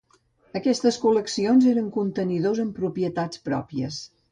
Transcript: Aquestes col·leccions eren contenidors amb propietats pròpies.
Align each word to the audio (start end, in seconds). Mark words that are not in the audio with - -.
Aquestes 0.59 0.97
col·leccions 1.03 1.67
eren 1.73 1.91
contenidors 1.99 2.65
amb 2.65 2.75
propietats 2.83 3.45
pròpies. 3.51 4.05